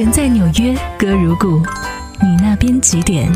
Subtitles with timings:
[0.00, 1.58] 人在纽约，歌如故。
[2.22, 3.30] 你那边几点？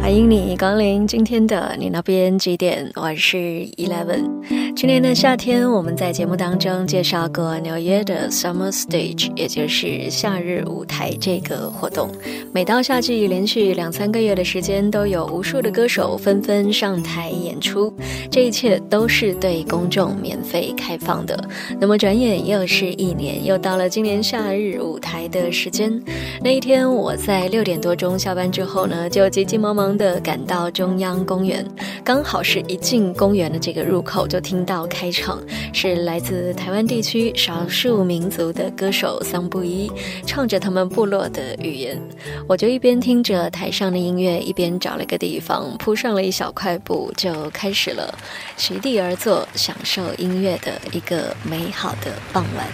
[0.00, 2.88] 欢迎你光临今天的你那边几点？
[2.94, 3.36] 我是
[3.76, 4.30] Eleven。
[4.76, 12.08] 去年的夏天，我们在节目当中介绍过纽约的 Summer Stage，也就是夏日舞台这个活动。
[12.52, 17.92] 每到夏季，连续两三个月的时间，都有无数的歌手纷纷上台演出。
[18.30, 21.48] 这一切都是对公众免费开放的。
[21.78, 26.00] 那么转眼又是一年，又到了今年夏日舞台的时间。
[26.40, 31.66] 那一天，我在六点多钟下班之后呢，就急急忙忙地赶到中央公园，
[32.02, 34.60] 刚好是一进公园的这个入口，就听。
[34.70, 35.42] 到开场
[35.72, 39.90] 是来自台湾地区少数民族的歌手桑布依
[40.24, 42.00] 唱着他们部落的语言，
[42.46, 48.16] 我就一边听着台上的音乐，一边找了个地方铺上了一小块布，就开始了
[48.56, 52.64] 席地而坐享受音乐的一个美好的傍晚。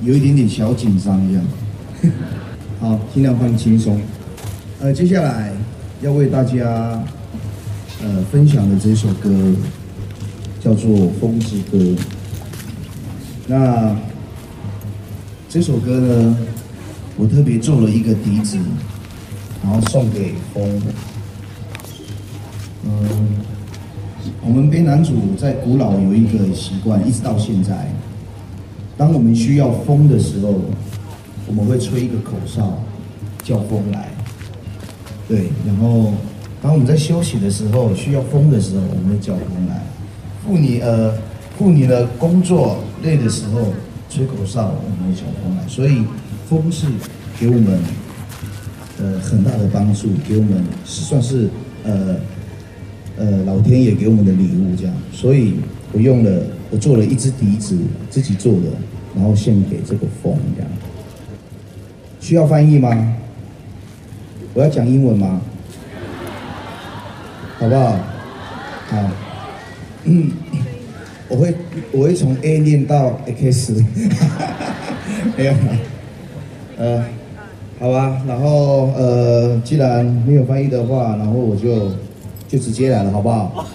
[0.00, 1.44] 有一点点小紧张一样，
[2.80, 4.00] 好，尽量放轻松。
[4.80, 5.52] 呃，接下来
[6.00, 7.04] 要为大家
[8.02, 9.28] 呃分享的这首歌。
[10.60, 11.78] 叫做《风之歌》。
[13.46, 13.96] 那
[15.48, 16.36] 这首歌呢，
[17.16, 18.58] 我特别做了一个笛子，
[19.62, 20.82] 然后送给风。
[22.84, 23.28] 嗯，
[24.42, 27.90] 我们卑南族在古老有一个习惯，一直到现在，
[28.96, 30.60] 当我们需要风的时候，
[31.46, 32.78] 我们会吹一个口哨，
[33.42, 34.08] 叫风来。
[35.26, 36.12] 对，然后
[36.62, 39.82] 当我们在休息的时候，需要风的时候，我们会叫风来。
[40.48, 41.12] 妇女呃，
[41.58, 43.74] 妇女的工作累的时候，
[44.08, 45.68] 吹口哨，我们叫风来。
[45.68, 46.02] 所以
[46.48, 46.86] 风是
[47.38, 47.78] 给我们
[48.98, 51.50] 呃很大的帮助，给我们算是
[51.84, 52.16] 呃
[53.18, 54.94] 呃老天爷给我们的礼物这样。
[55.12, 55.56] 所以
[55.92, 57.76] 我用了，我做了一支笛子，
[58.08, 58.70] 自己做的，
[59.14, 60.70] 然后献给这个风这样。
[62.20, 63.16] 需要翻译吗？
[64.54, 65.42] 我要讲英文吗？
[67.58, 67.98] 好不好？
[68.88, 69.27] 好。
[70.04, 70.30] 嗯，
[71.28, 71.54] 我会
[71.92, 73.84] 我会从 A 念到 X，
[75.36, 75.52] 没有，
[76.78, 77.04] 呃，
[77.78, 81.90] 好吧，然后呃，既然没有翻译的话，然后我就
[82.48, 83.66] 就直接来了，好不好？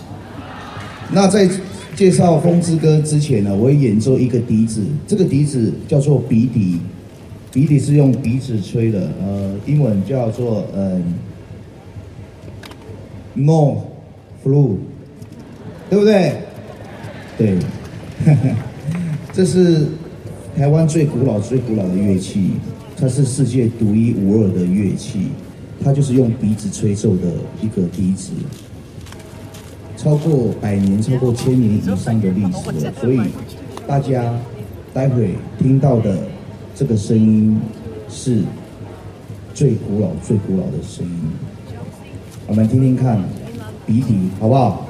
[1.11, 1.47] 那在
[1.95, 6.79] 介绍《风之歌》之前呢，我会演奏一个笛子，这个笛子叫做鼻笛，
[7.51, 11.13] 鼻笛是用鼻子吹的，呃，英文叫做嗯
[13.35, 13.75] ，No
[14.43, 14.77] Flu。
[15.93, 16.35] 对不对？
[17.37, 17.55] 对，
[19.31, 19.85] 这是
[20.57, 22.53] 台湾最古老、最古老的乐器，
[22.97, 25.27] 它是世界独一无二的乐器，
[25.83, 27.27] 它就是用鼻子吹奏的
[27.61, 28.31] 一个笛子，
[29.95, 32.91] 超过百年、超过千年以上的历史了。
[32.99, 33.21] 所以
[33.85, 34.33] 大家
[34.95, 36.17] 待会听到的
[36.73, 37.55] 这个声音
[38.09, 38.41] 是
[39.53, 41.19] 最古老、最古老的声音。
[42.47, 43.23] 我们听听看
[43.85, 44.87] 鼻笛，好不好？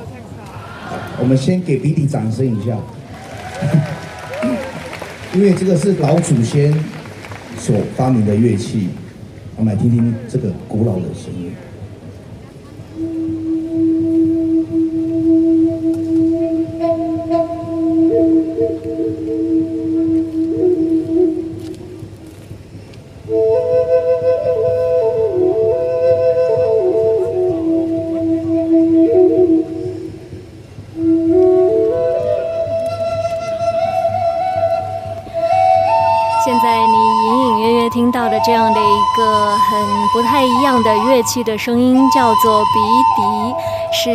[1.19, 2.78] 我们先给比比掌声一下，
[5.34, 6.74] 因为这个是老祖先
[7.57, 8.90] 所发明的乐器，
[9.56, 11.52] 我们来听听这个古老的声音。
[37.89, 42.79] 听到的这样的一个很不太一样的乐器的声音，叫做鼻
[43.16, 43.21] 笛，
[43.91, 44.09] 是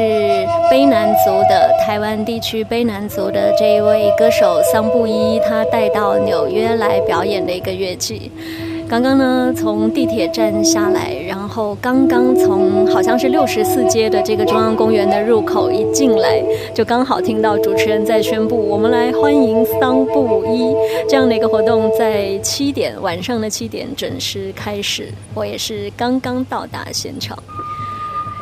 [0.71, 8.31] 卑南族的台湾地区卑南族的这一位歌手桑布依，他带到纽约来表演的一个乐器。
[8.89, 11.13] 刚刚呢，从地铁站下来，
[11.59, 16.41] 然后刚刚从好像是六十四街的这个中央公园的入口一进来，
[16.73, 20.73] 就刚好听到主持人在宣布，我们来欢迎桑布伊
[21.09, 25.09] 这样的一个活动，在七点晚上的七点准时开始。
[25.35, 27.37] 我也是刚刚到达现场。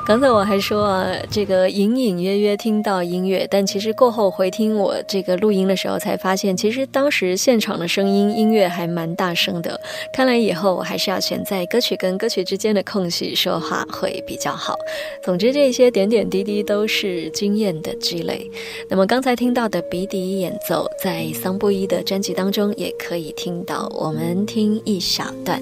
[0.07, 9.81] 刚才我还说啊这个隐隐约约听到音乐，但其实过后回听我这个录音的时候，才发现其实当时现场的声音音乐还蛮大声的。
[10.13, 14.77] 看来以后我还是要选在歌曲跟歌曲之间的空隙说话会比较好。
[15.25, 18.49] 总之，这些点点滴滴都是经验的积累。
[18.89, 23.91] 那么刚才听到的鼻笛演奏，在桑布伊的专辑当中也可以听到。
[23.93, 25.61] 我们听一小段。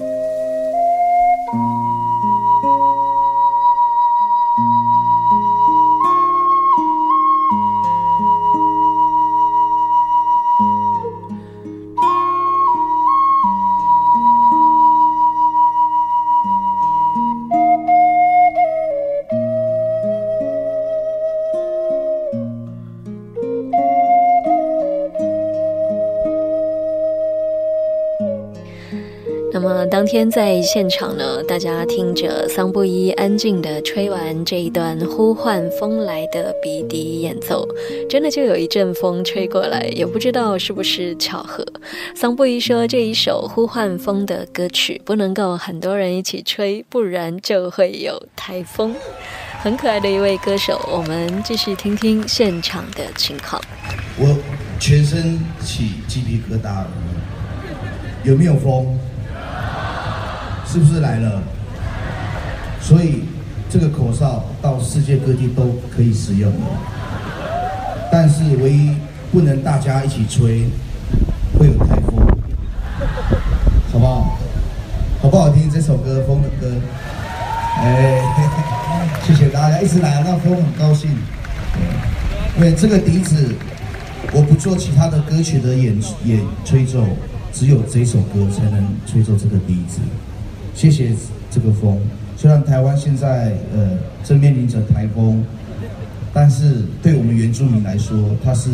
[29.65, 37.67] 那么当天在现场呢，大家听着桑布伊安静的吹完这一段呼唤风来的鼻笛演奏，
[38.07, 41.65] 真的就有一阵风吹过来，也不知道是不是巧合。
[42.15, 48.93] 桑布伊说这一首呼唤风的歌曲不能够很多人一起吹，不然就会有台风。
[49.63, 53.59] 很可爱的一位歌手，我们继续听听现场的情况。
[54.19, 54.37] 我
[54.79, 56.87] 全身起鸡皮疙瘩了，
[58.23, 58.95] 有没有风？
[60.75, 61.41] 是不是来了？
[62.81, 63.23] 所以
[63.69, 66.67] 这个口哨到世界各地都可以使用了，
[68.11, 68.93] 但是唯一
[69.31, 70.65] 不能大家一起吹，
[71.57, 72.17] 会有台风，
[73.93, 74.37] 好不好？
[75.21, 76.67] 好不好听这首歌《风的歌》？
[77.79, 78.21] 哎，
[79.25, 81.09] 谢谢大家一直来，那风很高兴。
[82.57, 83.55] 因为这个笛子，
[84.33, 87.01] 我不做其他的歌曲的演演吹奏，
[87.53, 90.01] 只有这首歌才能吹奏这个笛子。
[90.75, 91.15] 谢谢
[91.49, 91.97] 这个风，
[92.35, 95.41] 虽然台湾现在呃正面临着台风，
[96.33, 98.71] 但是对我们原住民来说，它是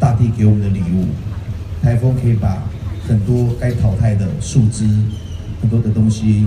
[0.00, 1.06] 大地给我们的礼物。
[1.80, 2.60] 台风可以把
[3.06, 4.84] 很多该淘汰的树枝、
[5.62, 6.44] 很多的东西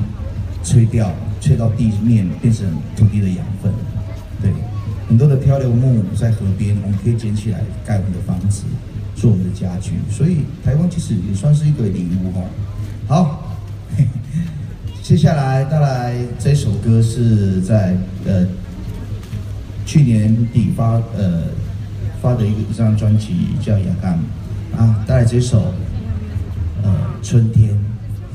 [0.62, 2.68] 吹掉，吹到地面变成
[2.98, 3.72] 土地的养分。
[4.42, 4.52] 对，
[5.08, 8.64] 很多的漂流木在河边，我们可以捡起来盖我们的房子，
[9.16, 9.94] 做我们的家具。
[10.12, 12.42] 所以台湾其实也算是一个礼物哈。
[13.08, 13.44] 好。
[15.08, 17.96] 接下来带来这首歌是在
[18.26, 18.46] 呃
[19.86, 21.44] 去年底发呃
[22.22, 24.20] 发的一个一张专辑叫《雅干》
[24.78, 25.74] 啊，带来这首
[26.84, 26.94] 呃
[27.24, 27.70] 春天，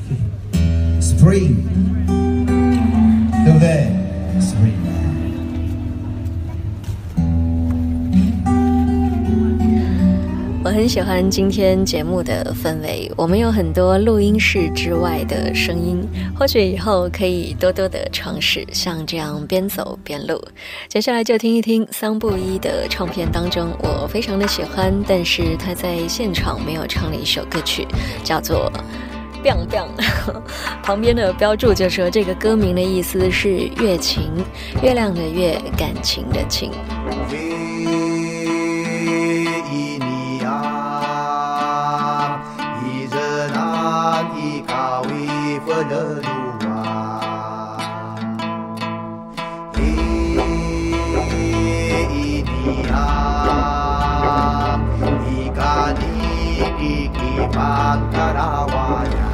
[0.99, 1.57] Spring，
[3.45, 3.91] 对不对
[4.41, 4.92] ？Spring。
[10.65, 16.01] 我很喜欢今天节目的氛围，我们有很多录音室之外的声音，
[16.39, 20.41] 或许以后可以多多的尝试像这样边走边录。
[20.87, 27.85] 接下来就听一听桑布伊的唱片当中，我非常的喜欢，但是他在现场没有唱的一首歌曲，
[28.23, 28.71] 叫做
[29.45, 29.87] 《biang biang》。
[30.81, 34.31] 旁边的标注就说这个歌名的意思是月情，
[34.81, 36.71] 月亮的月，感情的情。
[45.67, 46.81] पदरुवा
[49.75, 49.91] हे
[52.23, 53.05] इदिया
[55.43, 56.67] इकादी
[57.17, 59.31] की बात करावाया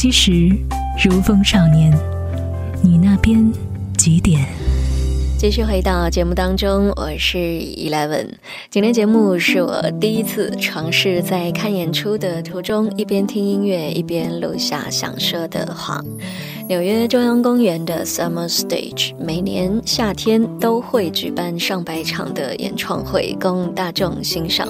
[0.00, 0.56] 其实，
[1.02, 1.92] 如风少年，
[2.84, 3.52] 你那边
[3.96, 4.46] 几点？
[5.36, 8.28] 继续回到节目当中，我是 Eleven。
[8.70, 16.00] 今天节目是我第一次尝试在看演出的途中一边听音乐一边录下想说的话。
[16.68, 24.68] 纽约中央公园的 Summer Stage 每年夏天都会举办上百场的演唱会供大众欣赏。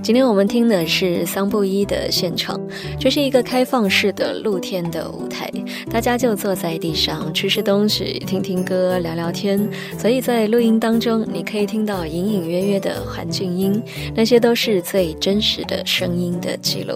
[0.00, 2.60] 今天我们听的是桑布伊的现场，
[3.00, 5.50] 这是一个开放式的露天的舞台，
[5.90, 9.68] 大家就坐在地上吃吃东西、听听歌、聊聊天。
[9.98, 13.82] 所以在录音当中，你可以听到隐隐约约的环境音，
[14.14, 16.94] 那些都是最真实的声音的记录。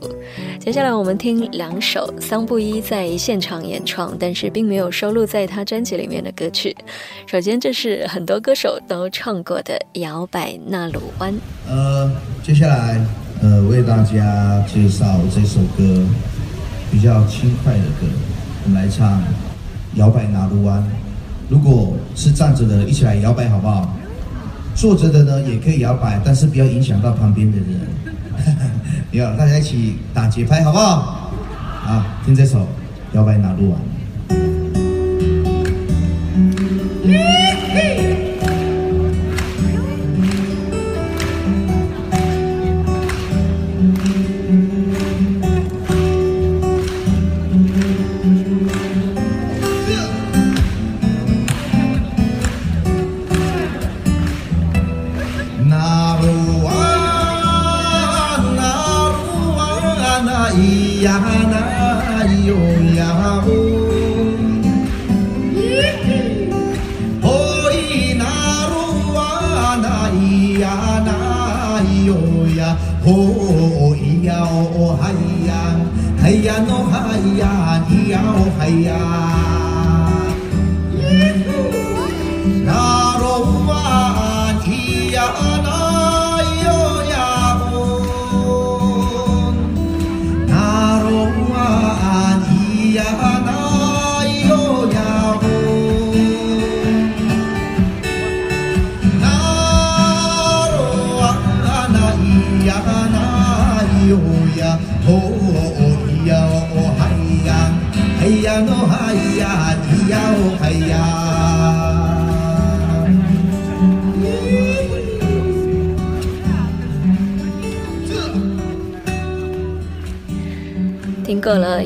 [0.61, 4.43] 接下来我们听两首桑布伊在现场演唱，但是。
[4.50, 6.76] 并没有收录在他专辑里面的歌曲。
[7.26, 11.32] 首先，这是很多歌手都唱过的《摇摆纳鲁湾》。
[11.68, 12.10] 呃，
[12.42, 13.00] 接下来
[13.42, 16.02] 呃为大家介绍这首歌，
[16.90, 18.06] 比较轻快的歌，
[18.64, 19.20] 我们来唱
[19.94, 20.80] 《摇摆纳鲁湾》。
[21.48, 23.94] 如果是站着的，一起来摇摆好不好？
[24.74, 27.80] 坐着的呢也可以摇摆，但是不要影响到旁边的人。
[29.12, 31.30] 要大家一起打节拍好不好？
[31.84, 32.58] 好，听这首
[33.12, 33.80] 《摇摆纳鲁湾》。
[37.04, 37.44] 过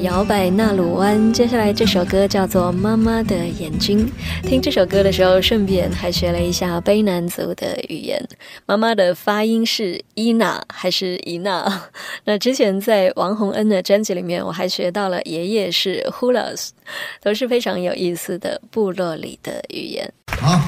[0.08, 4.10] 摇摆纳鲁湾，接下来这首歌叫做《妈妈的眼睛》。
[4.48, 8.18] 听这首歌的时候，顺便还学了一下卑南族的语言。
[8.64, 11.82] 妈妈的发音是伊娜还是伊娜？
[12.24, 16.70] 那之前在王洪恩的专辑里面，我还学到了爷爷是 Hulas，
[17.22, 20.10] 都是非常有意思的部落里的语言。
[20.40, 20.58] 好，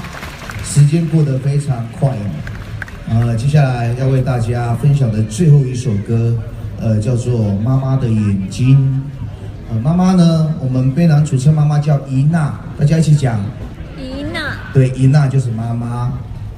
[0.63, 2.31] 时间过得非常快哦。
[3.09, 6.37] 呃，接下来要为大家分享的最后一首歌。
[6.83, 9.03] 呃，叫做妈妈的眼睛。
[9.71, 10.53] 呃，妈妈呢？
[10.59, 13.41] 我们贝南主称妈妈叫伊娜，大家一起讲。
[13.97, 14.57] 伊娜。
[14.75, 16.13] 对，伊娜就是妈妈。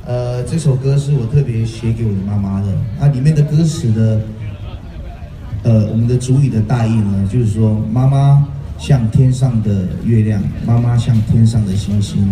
[0.07, 2.69] 呃，这首歌是我特别写给我的妈妈的。
[2.99, 4.21] 那，里面的歌词的，
[5.63, 12.27] 呃，我们的主语的大意呢，就是说，妈妈像天上的月亮，妈妈像天上的星星，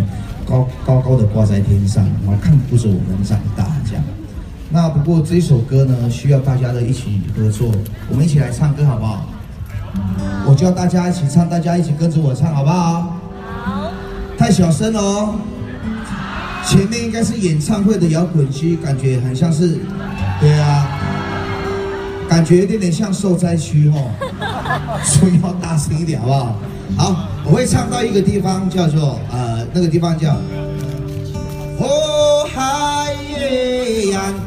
[0.47, 4.03] 高高高的挂在天上，然后看顾着我们长大，这样。
[4.71, 7.71] 那不过这首歌呢，需要大家的一起合作，
[8.09, 9.29] 我们一起来唱歌好不好？
[10.47, 13.19] 我叫大家一起唱，大家一起跟着我唱好不好？
[13.65, 13.93] 好。
[14.39, 15.35] 太小声了哦。
[16.67, 19.79] 前面应该是演唱会的摇滚区，感觉很像是，
[20.41, 20.87] 对啊，
[22.29, 24.11] 感觉有点点像受灾区哦，
[25.03, 26.57] 所以要大声一点好不好？
[26.97, 30.37] 好，我会唱到一个地方，叫做呃，那个地方叫
[31.79, 33.17] 火海。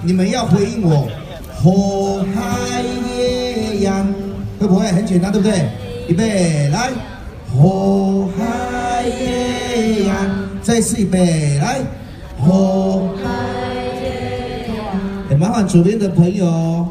[0.06, 1.08] 你们要回应我，
[1.56, 2.84] 火海
[3.18, 4.06] 夜阳，
[4.64, 5.68] 会不会很简单，对不对？
[6.08, 6.90] 预备，来，
[7.54, 10.16] 火海夜阳，
[10.62, 11.82] 再次预备，来，
[12.40, 14.70] 火海夜
[15.30, 15.38] 阳。
[15.38, 16.88] 麻烦左边的朋友，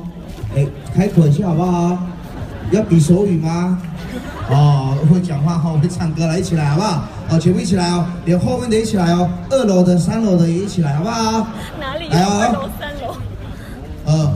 [0.54, 1.98] 哎，开口一下好不好？
[2.72, 3.80] 要比手语吗？
[4.50, 7.04] 哦，会讲话哈，会唱歌来，一起来好不好？
[7.30, 11.46] 哦，全部一起来哦，连后面的一起来哦，二楼的、三楼的也一起来好不好？
[11.80, 12.06] 哪里？
[12.10, 12.68] 来哦。
[14.04, 14.34] 呃，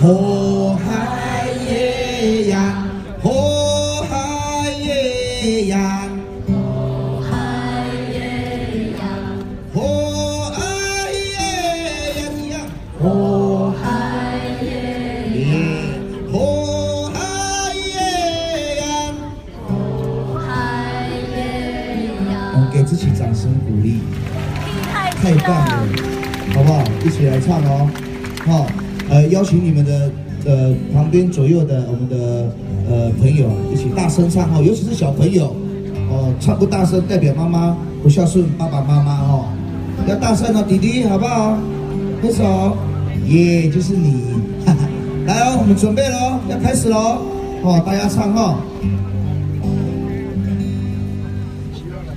[0.00, 2.84] 哦哈耶呀
[3.22, 6.08] 哦哈耶呀
[6.46, 7.34] 哦哈
[8.12, 9.02] 耶呀
[9.74, 10.60] 哦哈
[11.10, 12.60] 耶呀
[13.00, 13.82] 哦哈
[14.52, 14.62] 耶
[15.34, 17.18] 呀哦哈耶呀哦哈
[17.74, 18.82] 耶呀
[19.66, 20.48] 哦哈
[21.34, 21.36] 耶
[22.30, 23.98] 呀给自己掌声鼓励
[25.20, 25.86] 太棒了
[26.54, 26.84] 好不好？
[27.04, 27.90] 一起来唱哦
[28.46, 28.66] 好。
[29.10, 30.10] 呃，邀请你们的
[30.44, 32.50] 呃旁边左右的我们的
[32.90, 35.54] 呃朋友一起大声唱哦，尤其是小朋友
[36.10, 39.44] 哦，唱不大声代表妈妈不孝顺爸爸妈妈哦，
[40.06, 41.56] 要大声哦，弟弟好不好？
[42.22, 42.76] 挥手，
[43.28, 44.22] 耶，就是你，
[45.26, 47.22] 来哦，我们准备喽，要开始喽，
[47.62, 48.56] 哦，大家唱哦。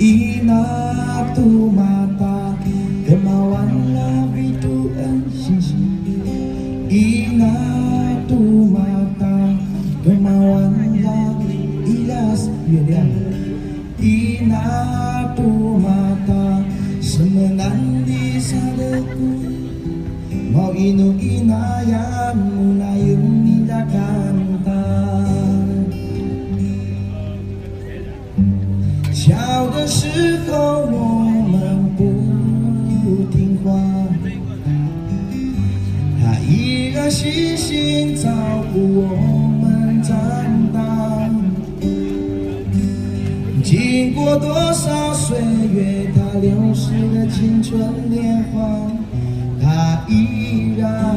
[0.02, 0.66] Ina
[1.36, 1.86] tu mata
[2.18, 2.31] kemauan
[20.82, 24.34] Inu ina yang mulai menindakkan
[29.14, 29.38] 小
[29.70, 32.02] 的时候我们不
[33.30, 33.78] 听话，
[36.18, 38.28] 他依然细心照
[38.74, 39.06] 顾我
[39.62, 40.10] 们长
[40.74, 41.30] 大。
[43.64, 45.38] 经过多少岁
[45.72, 47.80] 月，他流逝的青春
[48.10, 48.60] 年华，
[50.12, 51.16] 依然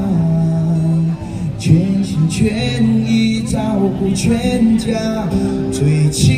[1.58, 3.58] 全心全意照
[3.98, 5.28] 顾全家。
[5.72, 6.33] 最亲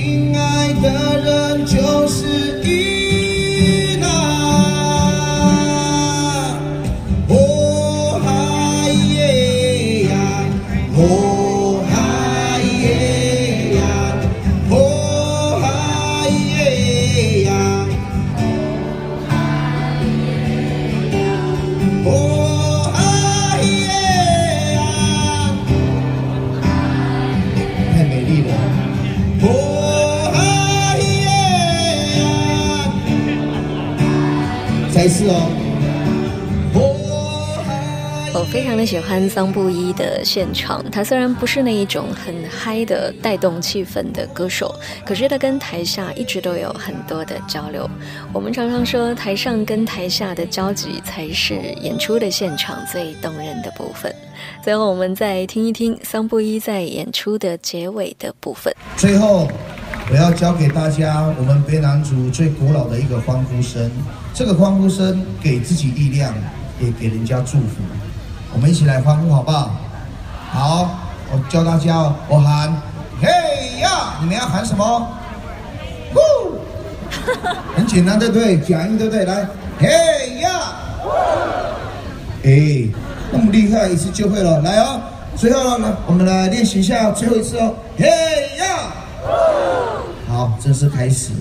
[39.07, 47.89] 潘桑布伊的现场，他虽然不是那一种很嗨的带动气氛的歌手，可是他跟台下一直都有很多的交流。
[48.33, 54.13] 我们常常说，台上跟台下的交集才是演出的现场最动人的部分。
[54.61, 58.75] 最后，我们再听一听桑布伊在演出的结尾的部分。
[58.97, 59.49] 最后，
[60.11, 63.89] 我要教给大家我们卑南族最古老的一个欢呼声。
[64.35, 66.35] 这个欢呼声给自己力量，
[66.81, 67.77] 也给人家祝福。
[68.57, 69.71] 我们一起来欢呼，好不好？
[70.51, 70.91] 好，
[71.31, 72.75] 我教大家哦，我喊
[73.21, 73.29] 嘿
[73.81, 75.09] 呀，你们要喊什么？
[76.15, 76.59] 呼，
[77.77, 78.59] 很简单，对不对？
[78.61, 79.27] 假音，对不对？
[79.27, 79.47] 来，
[79.79, 80.51] 嘿呀，
[82.45, 82.89] 哎，
[83.31, 84.63] 那么厉害，一次就会了。
[84.63, 85.03] 来哦，
[85.37, 88.07] 最后呢，我们来练习一下最后一次哦，嘿
[88.57, 88.65] 呀。
[90.31, 91.33] 好，正式开始。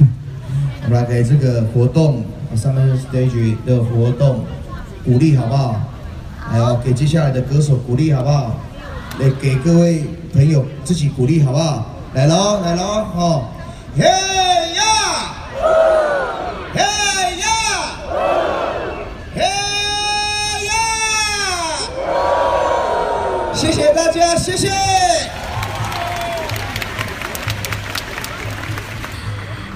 [0.84, 2.24] 我们来给这个活动
[2.56, 4.46] Summer Stage 的活动
[5.04, 5.78] 鼓励，好不好？
[6.50, 8.54] 还有给接下来的歌手鼓励，好不好？
[9.18, 11.86] 来给各位朋友自己鼓励，好不好？
[12.14, 12.82] 来喽，来喽，
[13.14, 13.44] 哦，
[13.96, 14.04] 耶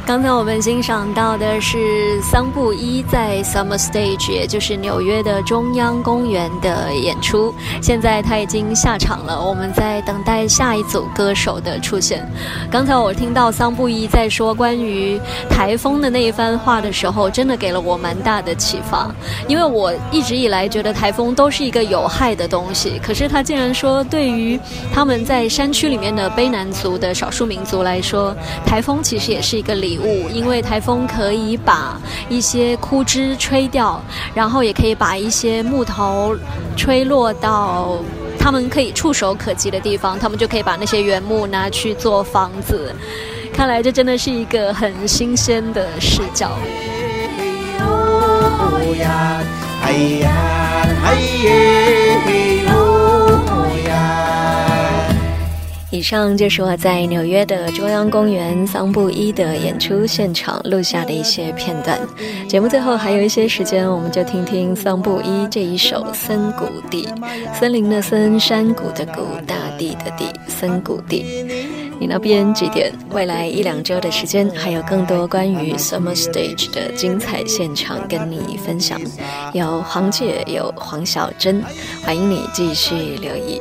[0.08, 7.54] 刚才我们欣赏到的是桑布伊在 Summer Stage，也就是纽约的中央公园的演出。
[7.82, 12.26] 现在他已经下场了，我们在等待下一组歌手的出现。
[12.70, 19.14] 刚才我听到桑布伊在说关于台风的那一番话的时候，真的给了我蛮大的启发。
[19.46, 24.58] 因为我一直以来觉得台风都是一个有害的东西，可是他竟然说，对于
[24.90, 29.97] 他们在山区里面的卑南族的少数民族来说，台风其实也是一个礼
[30.32, 34.00] 因为台风可以把一些枯枝吹掉，
[34.34, 36.36] 然后也可以把一些木头
[36.76, 37.98] 吹落到
[38.38, 42.94] 他们可以触手可及的地方，他们就可以把那些原木拿去做房子。
[43.52, 46.52] 看来这真的是一个很新鲜的视角。
[55.90, 61.98] 以上就是我在纽约的中央公园桑布伊的演出现场录下的一些片段。
[62.46, 67.06] 节目最后还有一些时间，我们就听听桑布伊这一首《森谷地》，
[67.54, 71.24] 森林的森，山谷的谷，大地的地，森谷地。
[71.98, 72.92] 你那边几点？
[73.10, 79.00] 未来一两周的时间，还有更多关于 Summer Stage 的精彩现场跟你分享。
[79.54, 81.64] 有黄姐，有黄小珍，
[82.04, 83.60] 欢迎你继续留意。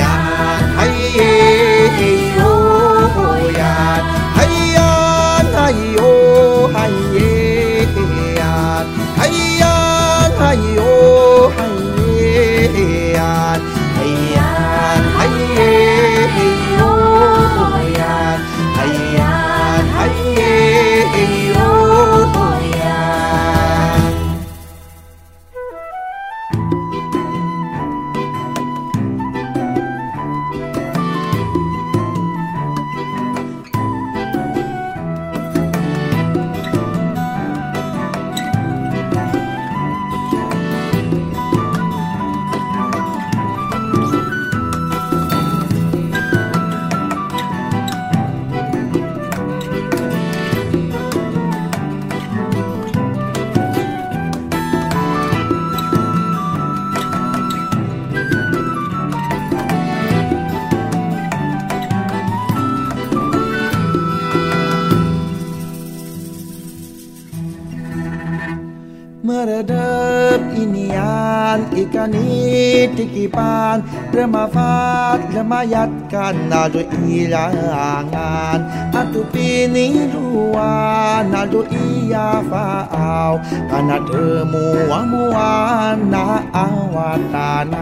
[71.75, 73.83] ikani tikipan
[74.15, 78.59] Remafat lemayat kanado ilangan
[78.95, 83.35] Atu piniluan nado iya faau
[83.67, 87.75] Kana demua muan na awatanan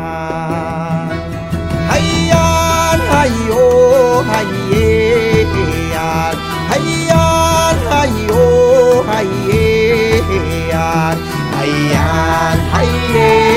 [1.89, 3.69] Hayyan hayo
[4.29, 5.49] hayyan
[6.69, 8.45] Hayyan hayo
[9.10, 11.17] hayyan
[11.58, 13.49] Hayyan hayyan